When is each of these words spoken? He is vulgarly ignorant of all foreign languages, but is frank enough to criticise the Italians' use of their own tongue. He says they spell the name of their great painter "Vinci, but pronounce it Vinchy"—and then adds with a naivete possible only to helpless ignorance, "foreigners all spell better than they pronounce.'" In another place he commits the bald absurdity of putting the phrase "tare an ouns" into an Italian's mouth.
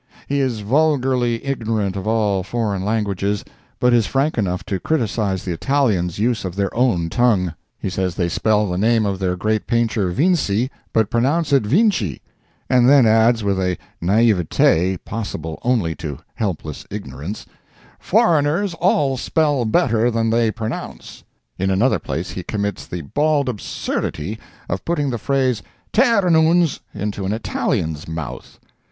He 0.27 0.39
is 0.39 0.61
vulgarly 0.61 1.45
ignorant 1.45 1.95
of 1.95 2.07
all 2.07 2.41
foreign 2.41 2.83
languages, 2.83 3.45
but 3.79 3.93
is 3.93 4.07
frank 4.07 4.35
enough 4.35 4.65
to 4.65 4.79
criticise 4.79 5.45
the 5.45 5.51
Italians' 5.53 6.17
use 6.17 6.43
of 6.43 6.55
their 6.55 6.75
own 6.75 7.07
tongue. 7.07 7.53
He 7.77 7.87
says 7.87 8.15
they 8.15 8.27
spell 8.27 8.65
the 8.67 8.79
name 8.79 9.05
of 9.05 9.19
their 9.19 9.35
great 9.35 9.67
painter 9.67 10.09
"Vinci, 10.09 10.71
but 10.91 11.11
pronounce 11.11 11.53
it 11.53 11.61
Vinchy"—and 11.67 12.89
then 12.89 13.05
adds 13.05 13.43
with 13.43 13.59
a 13.59 13.77
naivete 14.01 14.97
possible 15.05 15.59
only 15.61 15.93
to 15.97 16.17
helpless 16.33 16.83
ignorance, 16.89 17.45
"foreigners 17.99 18.73
all 18.73 19.17
spell 19.17 19.65
better 19.65 20.09
than 20.09 20.31
they 20.31 20.49
pronounce.'" 20.49 21.23
In 21.59 21.69
another 21.69 21.99
place 21.99 22.31
he 22.31 22.41
commits 22.41 22.87
the 22.87 23.01
bald 23.01 23.47
absurdity 23.47 24.39
of 24.67 24.83
putting 24.83 25.11
the 25.11 25.19
phrase 25.19 25.61
"tare 25.93 26.25
an 26.25 26.35
ouns" 26.35 26.79
into 26.91 27.23
an 27.23 27.33
Italian's 27.33 28.07
mouth. 28.07 28.59